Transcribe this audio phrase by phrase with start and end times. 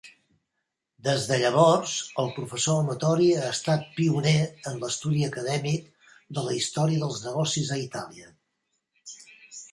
[1.07, 1.91] Des de llavors,
[2.21, 4.33] el professor Amatori ha estat pioner
[4.71, 5.85] en l'estudi acadèmic
[6.39, 8.33] de la història dels negocis a Itàlia.